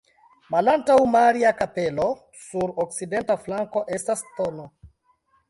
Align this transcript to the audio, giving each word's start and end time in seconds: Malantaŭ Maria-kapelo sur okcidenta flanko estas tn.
Malantaŭ 0.53 0.95
Maria-kapelo 1.15 2.07
sur 2.47 2.73
okcidenta 2.85 3.37
flanko 3.45 3.85
estas 3.99 4.27
tn. 4.41 4.67